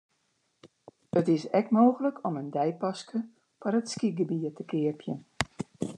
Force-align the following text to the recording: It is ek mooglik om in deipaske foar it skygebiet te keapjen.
It 1.19 1.27
is 1.35 1.43
ek 1.59 1.67
mooglik 1.77 2.17
om 2.29 2.39
in 2.41 2.49
deipaske 2.57 3.19
foar 3.61 3.77
it 3.81 3.91
skygebiet 3.93 4.55
te 4.57 4.63
keapjen. 4.71 5.19